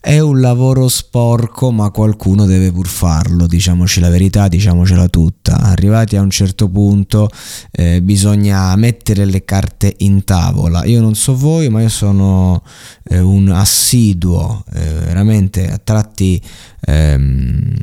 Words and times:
È 0.00 0.20
un 0.20 0.40
lavoro 0.40 0.86
sporco, 0.88 1.72
ma 1.72 1.90
qualcuno 1.90 2.46
deve 2.46 2.70
pur 2.70 2.86
farlo, 2.86 3.48
diciamoci 3.48 3.98
la 3.98 4.08
verità, 4.08 4.46
diciamocela 4.46 5.08
tutta. 5.08 5.58
Arrivati 5.58 6.16
a 6.16 6.20
un 6.20 6.30
certo 6.30 6.68
punto 6.68 7.28
eh, 7.72 8.00
bisogna 8.00 8.76
mettere 8.76 9.24
le 9.24 9.44
carte 9.44 9.92
in 9.98 10.22
tavola. 10.22 10.84
Io 10.84 11.00
non 11.00 11.14
so 11.16 11.36
voi, 11.36 11.68
ma 11.68 11.82
io 11.82 11.88
sono 11.88 12.62
eh, 13.04 13.18
un 13.18 13.48
assiduo, 13.48 14.64
eh, 14.72 14.80
veramente 15.04 15.68
a 15.68 15.80
tratti 15.82 16.40
ehm, 16.80 17.74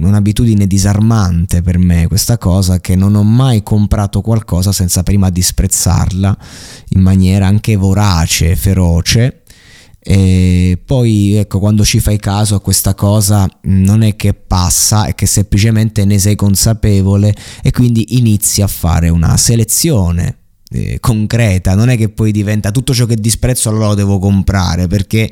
un'abitudine 0.00 0.66
disarmante 0.66 1.62
per 1.62 1.78
me 1.78 2.06
questa 2.08 2.38
cosa 2.38 2.80
che 2.80 2.96
non 2.96 3.14
ho 3.14 3.22
mai 3.22 3.62
comprato 3.62 4.20
qualcosa 4.20 4.72
senza 4.72 5.02
prima 5.02 5.30
disprezzarla 5.30 6.36
in 6.88 7.00
maniera 7.00 7.46
anche 7.46 7.76
vorace, 7.76 8.56
feroce 8.56 9.39
e 10.02 10.80
poi 10.82 11.34
ecco 11.34 11.58
quando 11.58 11.84
ci 11.84 12.00
fai 12.00 12.18
caso 12.18 12.54
a 12.54 12.60
questa 12.60 12.94
cosa 12.94 13.46
non 13.64 14.02
è 14.02 14.16
che 14.16 14.32
passa 14.32 15.04
è 15.04 15.14
che 15.14 15.26
semplicemente 15.26 16.06
ne 16.06 16.18
sei 16.18 16.36
consapevole 16.36 17.34
e 17.62 17.70
quindi 17.70 18.16
inizi 18.16 18.62
a 18.62 18.66
fare 18.66 19.10
una 19.10 19.36
selezione 19.36 20.36
eh, 20.70 20.98
concreta. 21.00 21.74
Non 21.74 21.90
è 21.90 21.96
che 21.96 22.08
poi 22.08 22.32
diventa 22.32 22.70
tutto 22.70 22.94
ciò 22.94 23.04
che 23.04 23.16
disprezzo 23.16 23.68
allora 23.68 23.88
lo 23.88 23.94
devo 23.94 24.18
comprare 24.18 24.86
perché 24.86 25.30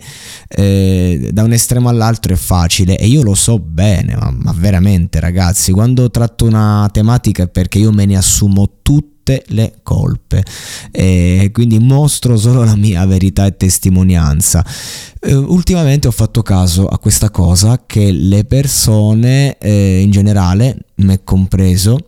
eh, 0.48 1.30
da 1.32 1.44
un 1.44 1.52
estremo 1.52 1.88
all'altro 1.88 2.34
è 2.34 2.36
facile. 2.36 2.98
E 2.98 3.06
io 3.06 3.22
lo 3.22 3.34
so 3.34 3.58
bene 3.58 4.16
ma, 4.16 4.30
ma 4.30 4.52
veramente 4.54 5.20
ragazzi 5.20 5.72
quando 5.72 6.10
tratto 6.10 6.44
una 6.44 6.88
tematica 6.92 7.44
è 7.44 7.48
perché 7.48 7.78
io 7.78 7.92
me 7.92 8.04
ne 8.04 8.16
assumo 8.16 8.80
tutte 8.82 9.17
tutte 9.28 9.44
le 9.48 9.74
colpe 9.82 10.42
e 10.90 11.50
quindi 11.52 11.78
mostro 11.78 12.38
solo 12.38 12.64
la 12.64 12.76
mia 12.76 13.04
verità 13.04 13.44
e 13.44 13.56
testimonianza. 13.56 14.64
Eh, 15.20 15.34
ultimamente 15.34 16.08
ho 16.08 16.12
fatto 16.12 16.42
caso 16.42 16.86
a 16.86 16.98
questa 16.98 17.30
cosa 17.30 17.82
che 17.86 18.10
le 18.10 18.44
persone 18.44 19.58
eh, 19.58 20.00
in 20.00 20.10
generale, 20.10 20.78
me 20.96 21.22
compreso, 21.24 21.98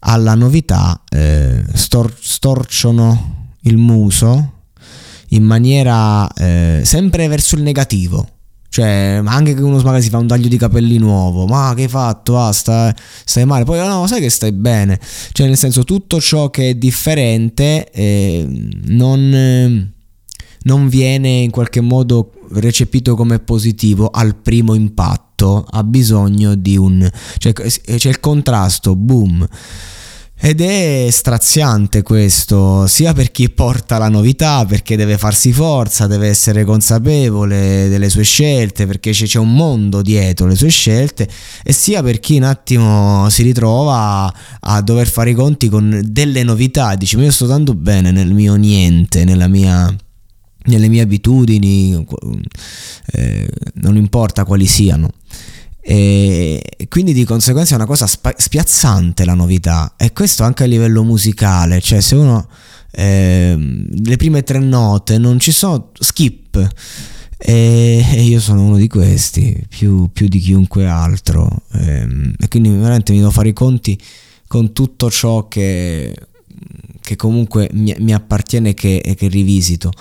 alla 0.00 0.34
novità 0.34 1.02
eh, 1.10 1.62
stor- 1.74 2.16
storciono 2.18 3.48
il 3.62 3.76
muso 3.76 4.52
in 5.30 5.42
maniera 5.42 6.32
eh, 6.32 6.82
sempre 6.84 7.26
verso 7.28 7.56
il 7.56 7.62
negativo 7.62 8.35
cioè, 8.76 9.22
anche 9.24 9.54
che 9.54 9.62
uno 9.62 9.78
magari 9.78 10.02
si 10.02 10.10
fa 10.10 10.18
un 10.18 10.26
taglio 10.26 10.48
di 10.48 10.58
capelli 10.58 10.98
nuovo, 10.98 11.46
ma 11.46 11.72
che 11.74 11.84
hai 11.84 11.88
fatto? 11.88 12.38
Ah, 12.38 12.52
stai, 12.52 12.92
stai 13.24 13.46
male. 13.46 13.64
Poi 13.64 13.78
no, 13.78 14.06
sai 14.06 14.20
che 14.20 14.28
stai 14.28 14.52
bene. 14.52 15.00
Cioè, 15.32 15.46
nel 15.46 15.56
senso, 15.56 15.82
tutto 15.84 16.20
ciò 16.20 16.50
che 16.50 16.68
è 16.68 16.74
differente 16.74 17.90
eh, 17.90 18.46
non, 18.88 19.92
non 20.64 20.88
viene 20.90 21.28
in 21.28 21.50
qualche 21.50 21.80
modo 21.80 22.32
recepito 22.50 23.16
come 23.16 23.38
positivo 23.38 24.10
al 24.10 24.36
primo 24.36 24.74
impatto. 24.74 25.64
Ha 25.66 25.82
bisogno 25.82 26.54
di 26.54 26.76
un... 26.76 27.10
cioè, 27.38 27.54
c'è 27.54 28.08
il 28.10 28.20
contrasto, 28.20 28.94
boom 28.94 29.48
ed 30.38 30.60
è 30.60 31.08
straziante 31.10 32.02
questo, 32.02 32.86
sia 32.86 33.14
per 33.14 33.30
chi 33.30 33.48
porta 33.48 33.96
la 33.96 34.08
novità, 34.08 34.64
perché 34.66 34.94
deve 34.94 35.16
farsi 35.16 35.52
forza, 35.52 36.06
deve 36.06 36.28
essere 36.28 36.64
consapevole 36.64 37.88
delle 37.88 38.10
sue 38.10 38.22
scelte, 38.22 38.86
perché 38.86 39.12
c'è 39.12 39.38
un 39.38 39.54
mondo 39.54 40.02
dietro 40.02 40.46
le 40.46 40.54
sue 40.54 40.68
scelte, 40.68 41.26
e 41.64 41.72
sia 41.72 42.02
per 42.02 42.20
chi 42.20 42.36
un 42.36 42.42
attimo 42.42 43.28
si 43.30 43.42
ritrova 43.42 44.32
a 44.60 44.80
dover 44.82 45.08
fare 45.08 45.30
i 45.30 45.34
conti 45.34 45.68
con 45.68 46.02
delle 46.04 46.42
novità, 46.42 46.94
dice 46.96 47.16
ma 47.16 47.24
io 47.24 47.32
sto 47.32 47.46
tanto 47.46 47.74
bene 47.74 48.10
nel 48.10 48.32
mio 48.32 48.56
niente, 48.56 49.24
nella 49.24 49.48
mia 49.48 49.94
nelle 50.66 50.88
mie 50.88 51.02
abitudini, 51.02 52.06
eh, 53.12 53.48
non 53.74 53.96
importa 53.96 54.44
quali 54.44 54.66
siano. 54.66 55.10
E 55.88 56.88
quindi 56.88 57.12
di 57.12 57.24
conseguenza 57.24 57.74
è 57.74 57.76
una 57.76 57.86
cosa 57.86 58.08
spiazzante 58.08 59.24
la 59.24 59.34
novità. 59.34 59.94
E 59.96 60.12
questo 60.12 60.42
anche 60.42 60.64
a 60.64 60.66
livello 60.66 61.04
musicale, 61.04 61.80
cioè 61.80 62.00
se 62.00 62.16
uno 62.16 62.48
eh, 62.90 63.56
le 63.56 64.16
prime 64.16 64.42
tre 64.42 64.58
note 64.58 65.16
non 65.16 65.38
ci 65.38 65.52
sono 65.52 65.90
skip. 65.96 66.68
E, 67.38 68.04
io 68.18 68.40
sono 68.40 68.64
uno 68.64 68.78
di 68.78 68.88
questi 68.88 69.64
più, 69.68 70.10
più 70.12 70.26
di 70.26 70.40
chiunque 70.40 70.88
altro. 70.88 71.62
E, 71.72 72.32
e 72.36 72.48
quindi 72.48 72.70
veramente 72.70 73.12
mi 73.12 73.18
devo 73.18 73.30
fare 73.30 73.50
i 73.50 73.52
conti 73.52 73.96
con 74.48 74.72
tutto 74.72 75.08
ciò 75.08 75.46
che 75.46 76.12
che 77.06 77.14
comunque 77.14 77.68
mi, 77.72 77.94
mi 78.00 78.12
appartiene 78.12 78.70
e 78.70 78.74
che, 78.74 79.14
che 79.16 79.28
rivisito. 79.28 79.92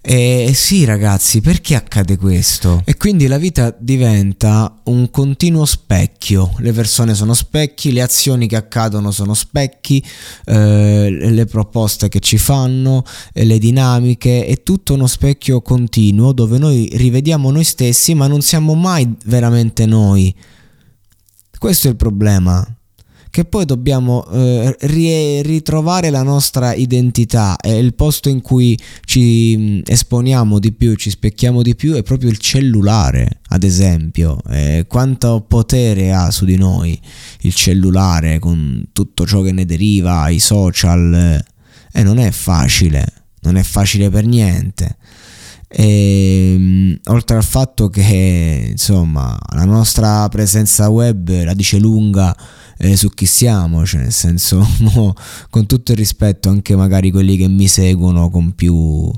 E 0.00 0.52
sì 0.54 0.84
ragazzi, 0.84 1.40
perché 1.40 1.74
accade 1.74 2.16
questo? 2.16 2.82
E 2.84 2.96
quindi 2.96 3.26
la 3.26 3.36
vita 3.36 3.74
diventa 3.76 4.80
un 4.84 5.10
continuo 5.10 5.64
specchio, 5.64 6.52
le 6.58 6.70
persone 6.70 7.16
sono 7.16 7.34
specchi, 7.34 7.90
le 7.90 8.00
azioni 8.02 8.46
che 8.46 8.54
accadono 8.54 9.10
sono 9.10 9.34
specchi, 9.34 10.00
eh, 10.44 11.10
le 11.10 11.44
proposte 11.46 12.08
che 12.08 12.20
ci 12.20 12.38
fanno, 12.38 13.02
le 13.32 13.58
dinamiche, 13.58 14.46
è 14.46 14.62
tutto 14.62 14.94
uno 14.94 15.08
specchio 15.08 15.60
continuo 15.62 16.30
dove 16.30 16.58
noi 16.58 16.88
rivediamo 16.92 17.50
noi 17.50 17.64
stessi 17.64 18.14
ma 18.14 18.28
non 18.28 18.40
siamo 18.40 18.74
mai 18.74 19.12
veramente 19.24 19.84
noi. 19.84 20.32
Questo 21.58 21.88
è 21.88 21.90
il 21.90 21.96
problema 21.96 22.64
che 23.36 23.44
poi 23.44 23.66
dobbiamo 23.66 24.26
eh, 24.30 24.74
ritrovare 25.42 26.08
la 26.08 26.22
nostra 26.22 26.72
identità 26.72 27.58
e 27.58 27.76
il 27.76 27.92
posto 27.92 28.30
in 28.30 28.40
cui 28.40 28.78
ci 29.04 29.54
mm, 29.54 29.80
esponiamo 29.84 30.58
di 30.58 30.72
più, 30.72 30.94
ci 30.94 31.10
specchiamo 31.10 31.60
di 31.60 31.74
più 31.74 31.92
è 31.92 32.02
proprio 32.02 32.30
il 32.30 32.38
cellulare, 32.38 33.40
ad 33.48 33.62
esempio. 33.62 34.40
Eh, 34.48 34.86
quanto 34.88 35.44
potere 35.46 36.14
ha 36.14 36.30
su 36.30 36.46
di 36.46 36.56
noi 36.56 36.98
il 37.40 37.54
cellulare 37.54 38.38
con 38.38 38.88
tutto 38.94 39.26
ciò 39.26 39.42
che 39.42 39.52
ne 39.52 39.66
deriva, 39.66 40.30
i 40.30 40.38
social. 40.38 41.12
E 41.92 42.00
eh, 42.00 42.02
non 42.02 42.16
è 42.16 42.30
facile, 42.30 43.04
non 43.40 43.56
è 43.56 43.62
facile 43.62 44.08
per 44.08 44.24
niente. 44.24 44.96
E, 45.68 46.52
ehm, 46.54 46.98
oltre 47.06 47.36
al 47.36 47.44
fatto 47.44 47.88
che 47.88 48.68
insomma 48.70 49.36
la 49.54 49.64
nostra 49.64 50.28
presenza 50.28 50.88
web 50.88 51.28
la 51.44 51.54
dice 51.54 51.78
lunga 51.78 52.36
eh, 52.78 52.96
su 52.96 53.08
chi 53.10 53.26
siamo, 53.26 53.84
cioè 53.84 54.02
nel 54.02 54.12
senso, 54.12 54.66
mo, 54.80 55.14
con 55.50 55.66
tutto 55.66 55.92
il 55.92 55.98
rispetto 55.98 56.48
anche 56.48 56.76
magari 56.76 57.10
quelli 57.10 57.36
che 57.36 57.48
mi 57.48 57.68
seguono 57.68 58.30
con 58.30 58.54
più, 58.54 59.10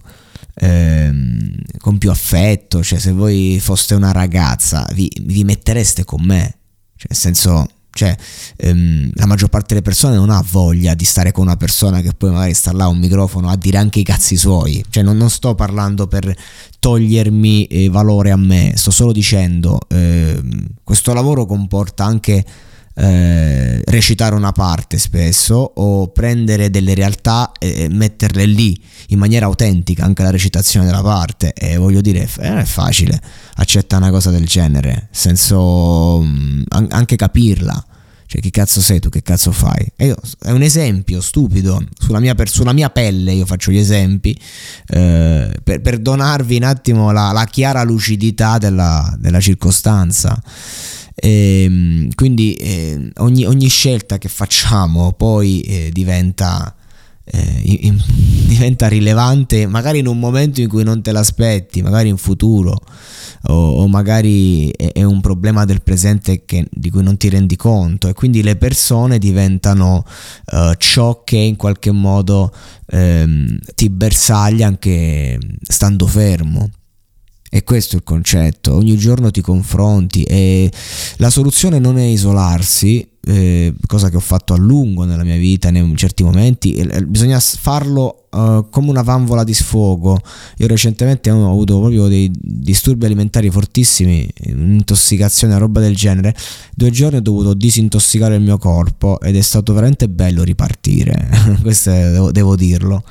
ehm, 0.55 1.55
con 1.79 1.99
più 1.99 2.11
affetto, 2.11 2.83
cioè 2.83 2.99
se 2.99 3.13
voi 3.13 3.59
foste 3.61 3.95
una 3.95 4.13
ragazza 4.13 4.87
vi, 4.95 5.11
vi 5.23 5.45
mettereste 5.45 6.05
con 6.05 6.23
me, 6.25 6.59
cioè 6.97 7.09
nel 7.09 7.19
senso 7.19 7.67
cioè 7.99 8.15
ehm, 8.59 9.11
la 9.15 9.27
maggior 9.27 9.49
parte 9.49 9.75
delle 9.75 9.83
persone 9.83 10.15
non 10.15 10.31
ha 10.31 10.41
voglia 10.49 10.95
di 10.95 11.05
stare 11.05 11.33
con 11.33 11.47
una 11.47 11.57
persona 11.57 12.01
che 12.01 12.13
poi 12.17 12.31
magari 12.31 12.55
sta 12.55 12.71
là 12.71 12.85
a 12.85 12.89
un 12.89 12.99
microfono 12.99 13.49
a 13.49 13.57
dire 13.57 13.77
anche 13.77 13.99
i 13.99 14.05
cazzi 14.05 14.37
suoi. 14.37 14.85
Cioè 14.89 15.03
non, 15.03 15.17
non 15.17 15.29
sto 15.31 15.57
parlando 15.57 16.07
per 16.07 16.33
togliermi 16.79 17.65
eh, 17.65 17.89
valore 17.89 18.31
a 18.31 18.37
me 18.37 18.75
sto 18.77 18.93
solo 18.93 19.11
dicendo 19.11 19.81
eh, 19.89 20.41
questo 20.85 21.13
lavoro 21.13 21.45
comporta 21.45 22.05
anche 22.05 22.45
eh, 23.01 23.81
recitare 23.85 24.35
una 24.35 24.51
parte 24.51 24.99
spesso 24.99 25.73
o 25.77 26.09
prendere 26.09 26.69
delle 26.69 26.95
realtà 26.95 27.53
e 27.57 27.87
metterle 27.89 28.45
lì 28.45 28.77
in 29.09 29.21
maniera 29.21 29.47
autentica 29.47 30.05
anche 30.05 30.25
la 30.25 30.31
recitazione 30.31 30.85
della 30.85 31.03
parte 31.03 31.53
e 31.53 31.77
voglio 31.77 32.01
dire 32.01 32.29
non 32.39 32.59
è 32.59 32.65
facile 32.65 33.21
accettare 33.55 34.03
una 34.03 34.13
cosa 34.13 34.31
del 34.31 34.47
genere 34.47 35.09
senso 35.13 36.21
mm, 36.23 36.63
anche 36.89 37.15
capirla 37.15 37.87
cioè 38.29 38.43
che 38.43 38.51
cazzo 38.51 38.83
sei 38.83 39.01
tu, 39.01 39.09
che 39.09 39.23
cazzo 39.23 39.53
fai? 39.53 39.91
Io, 40.01 40.15
è 40.41 40.51
un 40.51 40.61
esempio 40.61 41.23
stupido, 41.23 41.83
sulla 41.99 42.21
mia, 42.21 42.35
sulla 42.45 42.75
mia, 42.75 42.91
pelle 42.91 43.33
io 43.33 43.47
faccio 43.47 43.71
gli 43.71 43.79
esempi, 43.79 44.39
eh, 44.89 45.51
per, 45.65 45.81
per, 45.81 45.99
donarvi 45.99 46.57
un 46.57 46.65
attimo 46.65 47.11
la, 47.11 47.33
la 47.33 47.47
chiara 47.47 47.83
lucidità 47.85 48.59
della, 48.59 49.17
della 49.19 49.41
circostanza. 49.41 50.39
E, 51.21 51.65
ehm, 51.65 52.09
quindi 52.15 52.55
eh, 52.55 53.11
ogni, 53.17 53.45
ogni, 53.45 53.69
scelta 53.69 54.19
che 54.19 54.29
facciamo 54.29 55.13
poi 55.13 55.61
eh, 55.63 55.91
diventa, 55.93 56.75
eh, 57.25 57.61
in, 57.65 58.01
diventa 58.47 58.87
rilevante 58.87 59.67
magari 59.67 59.99
in 59.99 60.07
un 60.07 60.19
momento 60.19 60.61
in 60.61 60.69
cui 60.69 60.85
non 60.85 61.03
te 61.03 61.11
l'aspetti, 61.13 61.83
magari 61.83 62.09
in 62.09 62.17
futuro. 62.17 62.81
o, 63.49 63.55
o 63.55 63.89
magari 63.89 64.71
è, 64.71 64.93
è, 64.93 65.03
un 65.03 65.21
problema 65.21 65.65
del 65.65 65.83
presente 65.83 66.45
che, 66.45 66.67
di 66.71 66.91
cui 66.91 67.03
non 67.03 67.17
ti 67.17 67.29
rendi 67.29 67.57
conto 67.57 68.09
e 68.09 68.13
quindi 68.13 68.43
le 68.43 68.57
persone 68.57 69.19
diventano 69.19 70.05
uh, 70.53 70.75
ciò 70.77 71.23
che 71.25 71.37
in 71.37 71.57
qualche 71.57 71.93
modo 71.93 72.53
ehm, 72.87 73.59
ti 73.75 73.91
bersaglia 73.91 74.67
anche 74.67 75.39
stando 75.63 76.07
fermo. 76.07 76.71
E 77.51 77.65
questo 77.65 77.95
è 77.95 77.99
il 77.99 78.05
concetto, 78.05 78.75
ogni 78.75 78.97
giorno 78.99 79.31
ti 79.31 79.41
confronti 79.41 80.23
e 80.25 80.71
la 81.17 81.31
soluzione 81.31 81.79
non 81.79 81.99
è 81.99 82.05
isolarsi, 82.05 83.07
eh, 83.29 83.75
cosa 83.87 84.09
che 84.11 84.17
ho 84.17 84.21
fatto 84.21 84.55
a 84.55 84.57
lungo 84.57 85.05
nella 85.05 85.25
mia 85.25 85.37
vita 85.37 85.69
in 85.69 85.97
certi 85.97 86.23
momenti, 86.23 86.75
eh, 86.75 87.03
bisogna 87.05 87.39
farlo 87.41 88.29
uh, 88.31 88.69
come 88.71 88.89
una 88.89 89.03
vanvola 89.03 89.45
di 89.45 89.55
sfogo. 89.55 90.19
Io 90.59 90.67
recentemente 90.67 91.31
ho 91.31 91.51
avuto 91.51 91.79
proprio 91.79 92.09
dei 92.09 92.31
disturbi 92.33 93.05
alimentari 93.05 93.51
fortissimi, 93.51 94.29
un'intossicazione, 94.47 95.59
roba 95.59 95.81
del 95.81 95.95
genere. 95.95 96.35
Due 96.75 96.91
giorni 96.91 97.19
ho 97.19 97.23
dovuto 97.23 97.55
disintossicare 97.55 98.37
il 98.37 98.43
mio 98.43 98.59
corpo 98.59 99.21
ed 99.21 99.37
è 99.37 99.43
stato 99.43 99.73
veramente 99.73 100.09
bello 100.09 100.43
ripartire, 100.43 101.29
questo 101.61 101.91
è, 101.91 102.11
devo, 102.11 102.33
devo 102.33 102.57
dirlo. 102.57 103.05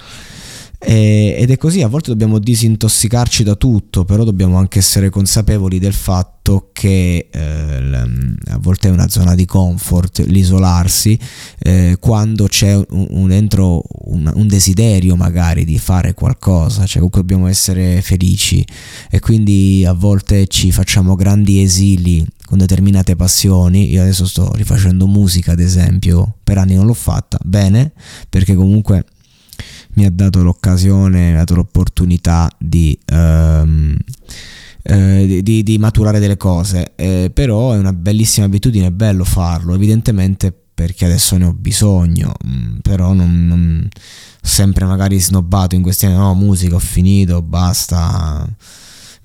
Ed 0.80 1.50
è 1.50 1.58
così, 1.58 1.82
a 1.82 1.88
volte 1.88 2.12
dobbiamo 2.12 2.38
disintossicarci 2.38 3.44
da 3.44 3.56
tutto, 3.56 4.06
però 4.06 4.24
dobbiamo 4.24 4.58
anche 4.58 4.78
essere 4.78 5.10
consapevoli 5.10 5.80
del 5.80 5.94
fatto 5.94 6.70
che 6.72 7.30
eh, 7.32 7.40
a 7.40 8.58
volte 8.60 8.88
è 8.88 8.92
una 8.92 9.10
zona 9.10 9.34
di 9.34 9.46
comfort 9.46 10.20
l'isolarsi 10.28 11.18
eh, 11.60 11.98
quando 12.00 12.46
c'è 12.46 12.76
un, 12.76 13.08
un 13.10 13.28
dentro 13.28 13.82
un, 14.06 14.32
un, 14.34 14.48
desiderio 14.48 15.16
magari 15.16 15.66
di 15.66 15.80
fare 15.80 16.14
qualcosa, 16.14 16.86
cioè 16.86 16.98
comunque 16.98 17.22
dobbiamo 17.22 17.48
essere 17.48 18.02
felici 18.02 18.66
e 19.10 19.20
quindi 19.20 19.84
a 19.86 19.94
volte 19.94 20.48
ci 20.48 20.72
facciamo 20.72 21.16
grandi 21.16 21.62
esili 21.62 22.26
con 22.46 22.60
determinate 22.60 23.16
passioni. 23.16 23.90
Io 23.92 24.02
adesso 24.02 24.26
sto 24.26 24.52
rifacendo 24.54 25.08
musica, 25.08 25.54
ad 25.54 25.60
esempio, 25.60 26.36
per 26.44 26.60
anni 26.60 26.76
non 26.76 26.86
l'ho 26.86 26.94
fatta 26.94 27.38
bene 27.44 27.92
perché 28.30 28.54
comunque 28.54 29.04
mi 29.98 30.06
ha 30.06 30.12
dato 30.12 30.44
l'occasione, 30.44 31.32
mi 31.32 31.34
ha 31.34 31.40
dato 31.40 31.56
l'opportunità 31.56 32.50
di, 32.58 32.98
um, 33.12 33.98
eh, 34.84 35.40
di, 35.42 35.64
di 35.64 35.78
maturare 35.80 36.20
delle 36.20 36.38
cose, 36.38 36.94
eh, 36.96 37.32
però 37.34 37.74
è 37.74 37.78
una 37.78 37.94
bellissima 37.94 38.46
abitudine, 38.46 38.88
è 38.88 38.92
bello 38.92 39.24
farlo, 39.24 39.74
evidentemente 39.74 40.54
perché 40.74 41.06
adesso 41.06 41.36
ne 41.38 41.46
ho 41.46 41.54
bisogno, 41.54 42.34
mm, 42.46 42.78
però 42.84 43.14
non, 43.14 43.48
non 43.48 43.90
sempre 44.40 44.86
magari 44.86 45.20
snobbato 45.20 45.74
in 45.74 45.82
questi 45.82 46.06
anni, 46.06 46.18
no, 46.18 46.36
musica, 46.36 46.76
ho 46.76 46.80
finito, 46.80 47.42
basta. 47.42 48.48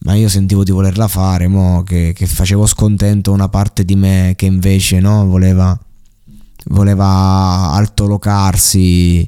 Ma 0.04 0.14
io 0.14 0.28
sentivo 0.28 0.64
di 0.64 0.72
volerla 0.72 1.06
fare, 1.06 1.46
mo 1.48 1.82
che, 1.84 2.12
che, 2.14 2.26
facevo 2.26 2.66
scontento 2.66 3.30
una 3.30 3.48
parte 3.48 3.84
di 3.84 3.94
me 3.94 4.32
che 4.36 4.46
invece 4.46 4.98
no, 5.00 5.26
voleva, 5.26 5.78
voleva 6.64 7.70
altolocarsi 7.72 9.24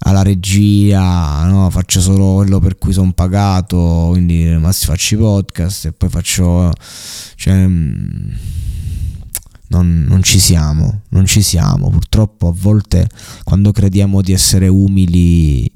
alla 0.00 0.22
regia, 0.22 1.44
no? 1.46 1.70
faccio 1.70 2.00
solo 2.00 2.34
quello 2.36 2.58
per 2.60 2.78
cui 2.78 2.92
sono 2.92 3.12
pagato, 3.12 4.08
quindi 4.10 4.44
massimo 4.58 4.92
faccio 4.92 5.14
i 5.14 5.18
podcast 5.18 5.86
e 5.86 5.92
poi 5.92 6.08
faccio... 6.08 6.72
Cioè, 7.36 7.66
mm, 7.66 8.28
non, 9.68 10.04
non, 10.08 10.22
ci 10.22 10.38
siamo, 10.38 11.02
non 11.10 11.26
ci 11.26 11.42
siamo. 11.42 11.90
Purtroppo 11.90 12.48
a 12.48 12.54
volte 12.54 13.08
quando 13.44 13.72
crediamo 13.72 14.20
di 14.20 14.32
essere 14.32 14.68
umili, 14.68 15.70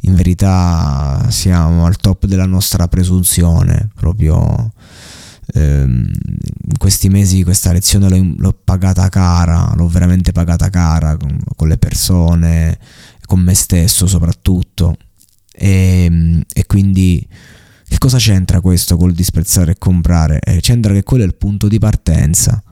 in 0.00 0.14
verità 0.14 1.26
siamo 1.30 1.86
al 1.86 1.96
top 1.96 2.26
della 2.26 2.46
nostra 2.46 2.88
presunzione, 2.88 3.90
proprio 3.94 4.72
ehm, 5.54 6.10
in 6.68 6.78
questi 6.78 7.08
mesi 7.08 7.44
questa 7.44 7.72
lezione 7.72 8.08
l'ho, 8.08 8.34
l'ho, 8.36 8.58
pagata 8.64 9.08
cara, 9.08 9.72
l'ho 9.76 9.88
veramente 9.88 10.32
pagata 10.32 10.68
cara 10.68 11.16
con, 11.16 11.38
con 11.54 11.68
le 11.68 11.78
persone, 11.78 12.78
con 13.26 13.40
me 13.40 13.54
stesso 13.54 14.06
soprattutto. 14.06 14.96
E, 15.52 16.44
e, 16.52 16.66
quindi 16.66 17.26
che 17.88 17.98
cosa 17.98 18.18
c'entra 18.18 18.60
questo 18.60 18.96
col 18.96 19.12
disprezzare 19.12 19.72
e 19.72 19.78
comprare? 19.78 20.40
Eh, 20.40 20.60
c'entra 20.60 20.92
che 20.92 21.02
quello 21.02 21.24
è 21.24 21.26
il 21.26 21.34
punto 21.34 21.68
di 21.68 21.78
partenza. 21.78 22.62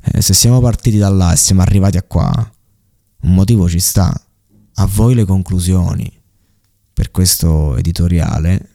Eh, 0.00 0.20
se 0.20 0.34
siamo 0.34 0.60
partiti 0.60 0.98
da 0.98 1.08
là 1.08 1.32
e 1.32 1.36
siamo 1.36 1.62
arrivati 1.62 1.96
a 1.96 2.02
qua, 2.02 2.32
un 3.22 3.34
motivo 3.34 3.68
ci 3.68 3.80
sta. 3.80 4.12
A 4.76 4.86
voi 4.86 5.14
le 5.14 5.24
conclusioni 5.24 6.10
per 6.92 7.10
questo 7.10 7.76
editoriale. 7.76 8.68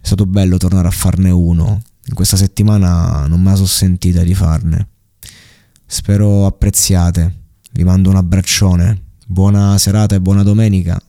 È 0.00 0.06
stato 0.06 0.26
bello 0.26 0.56
tornare 0.56 0.88
a 0.88 0.92
farne 0.92 1.30
uno. 1.30 1.82
In 2.06 2.14
questa 2.14 2.36
settimana 2.36 3.26
non 3.26 3.40
me 3.40 3.50
la 3.50 3.54
sono 3.56 3.66
sentita 3.66 4.22
di 4.22 4.34
farne. 4.34 4.88
Spero 5.86 6.46
apprezziate. 6.46 7.40
Vi 7.72 7.84
mando 7.84 8.10
un 8.10 8.16
abbraccione 8.16 9.01
Buona 9.32 9.78
serata 9.78 10.14
e 10.14 10.20
buona 10.20 10.42
domenica. 10.42 11.00